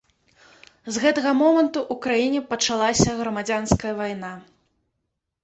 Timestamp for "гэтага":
1.03-1.33